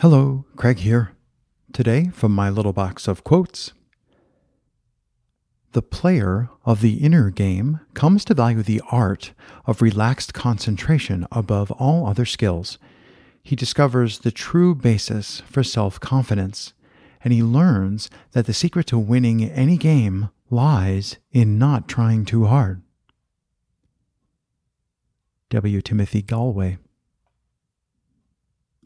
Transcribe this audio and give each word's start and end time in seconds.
Hello, 0.00 0.44
Craig 0.54 0.78
here. 0.78 1.10
Today, 1.72 2.10
from 2.14 2.30
my 2.30 2.48
little 2.50 2.72
box 2.72 3.08
of 3.08 3.24
quotes 3.24 3.72
The 5.72 5.82
player 5.82 6.50
of 6.64 6.82
the 6.82 6.98
inner 6.98 7.30
game 7.30 7.80
comes 7.94 8.24
to 8.26 8.34
value 8.34 8.62
the 8.62 8.80
art 8.92 9.32
of 9.66 9.82
relaxed 9.82 10.32
concentration 10.34 11.26
above 11.32 11.72
all 11.72 12.06
other 12.06 12.24
skills. 12.24 12.78
He 13.42 13.56
discovers 13.56 14.20
the 14.20 14.30
true 14.30 14.72
basis 14.72 15.40
for 15.40 15.64
self 15.64 15.98
confidence, 15.98 16.74
and 17.24 17.32
he 17.32 17.42
learns 17.42 18.08
that 18.34 18.46
the 18.46 18.54
secret 18.54 18.86
to 18.86 18.98
winning 19.00 19.42
any 19.42 19.76
game 19.76 20.28
lies 20.48 21.16
in 21.32 21.58
not 21.58 21.88
trying 21.88 22.24
too 22.24 22.44
hard. 22.44 22.82
W. 25.50 25.82
Timothy 25.82 26.22
Gallwey. 26.22 26.78